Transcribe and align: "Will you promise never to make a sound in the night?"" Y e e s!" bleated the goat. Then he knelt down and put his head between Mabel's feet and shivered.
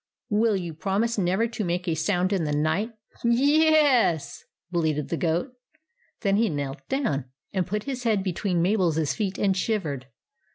"Will 0.31 0.55
you 0.55 0.73
promise 0.73 1.19
never 1.19 1.45
to 1.49 1.63
make 1.63 1.87
a 1.87 1.93
sound 1.93 2.33
in 2.33 2.43
the 2.43 2.51
night?"" 2.55 2.93
Y 3.23 3.33
e 3.35 3.67
e 3.67 3.67
s!" 3.67 4.43
bleated 4.71 5.09
the 5.09 5.15
goat. 5.15 5.53
Then 6.21 6.37
he 6.37 6.49
knelt 6.49 6.81
down 6.89 7.25
and 7.53 7.67
put 7.67 7.83
his 7.83 8.01
head 8.01 8.23
between 8.23 8.63
Mabel's 8.63 9.13
feet 9.13 9.37
and 9.37 9.55
shivered. 9.55 10.07